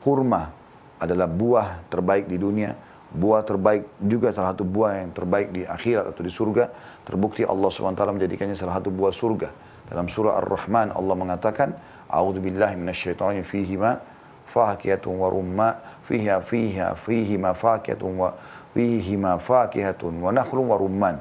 [0.03, 0.51] kurma
[0.99, 2.75] adalah buah terbaik di dunia
[3.13, 6.73] buah terbaik juga salah satu buah yang terbaik di akhirat atau di surga.
[7.05, 9.49] Terbukti Allah SWT menjadikannya salah satu buah surga.
[9.87, 11.77] Dalam surah Ar-Rahman Allah mengatakan
[12.09, 14.01] A'udzu billahi minasyaitonir fihi ma
[14.49, 15.69] fakiyatun wa rumma
[16.09, 18.29] fiha fiha fihi ma wa
[18.73, 21.15] fihi ma fakihatun wa nakhlun wa rumman.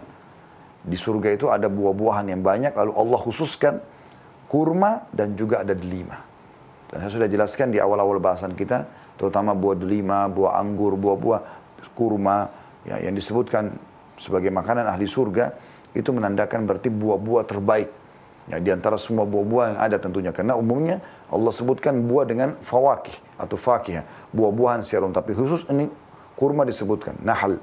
[0.83, 3.85] Di surga itu ada buah-buahan yang banyak lalu Allah khususkan
[4.53, 6.21] kurma dan juga ada delima.
[6.93, 8.85] Dan saya sudah jelaskan di awal-awal bahasan kita
[9.17, 11.41] terutama buah delima, buah anggur, buah-buah
[11.97, 12.53] kurma
[12.85, 13.73] ya, yang disebutkan
[14.21, 15.57] sebagai makanan ahli surga
[15.97, 17.89] itu menandakan berarti buah-buah terbaik.
[18.53, 20.37] Ya, di antara semua buah-buah yang ada tentunya.
[20.37, 21.01] Karena umumnya
[21.33, 24.05] Allah sebutkan buah dengan fawakih atau fakih
[24.37, 25.89] buah-buahan secara tapi khusus ini
[26.37, 27.57] kurma disebutkan nahal.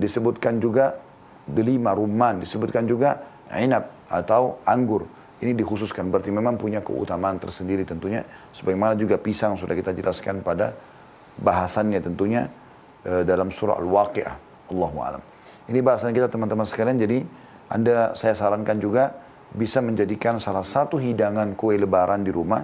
[0.00, 0.96] Disebutkan juga
[1.44, 2.40] delima rumman.
[2.40, 3.20] Disebutkan juga
[3.52, 5.04] inab atau anggur
[5.40, 10.76] ini dikhususkan berarti memang punya keutamaan tersendiri tentunya sebagaimana juga pisang sudah kita jelaskan pada
[11.40, 12.48] bahasannya tentunya
[13.00, 14.36] Eh, dalam surah Al-Waqi'ah.
[14.68, 15.22] Allahu alam.
[15.72, 17.00] Ini bahasan kita teman-teman sekalian.
[17.00, 17.24] Jadi
[17.72, 19.16] Anda saya sarankan juga
[19.56, 22.60] bisa menjadikan salah satu hidangan kue lebaran di rumah.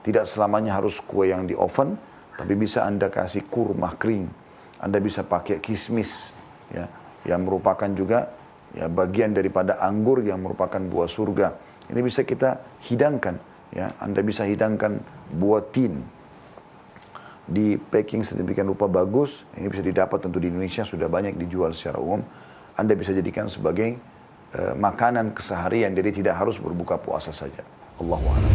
[0.00, 1.98] Tidak selamanya harus kue yang di oven,
[2.38, 4.30] tapi bisa Anda kasih kurma kering.
[4.78, 6.30] Anda bisa pakai kismis
[6.70, 6.86] ya,
[7.26, 8.30] yang merupakan juga
[8.72, 11.48] ya bagian daripada anggur yang merupakan buah surga.
[11.90, 13.36] Ini bisa kita hidangkan
[13.74, 13.90] ya.
[13.98, 15.02] Anda bisa hidangkan
[15.34, 16.00] buah tin
[17.50, 21.98] di packing sedemikian rupa bagus, ini bisa didapat tentu di Indonesia sudah banyak dijual secara
[21.98, 22.22] umum.
[22.78, 23.98] Anda bisa jadikan sebagai
[24.54, 27.66] uh, makanan keseharian, jadi tidak harus berbuka puasa saja.
[27.98, 28.54] Allahu a'lam.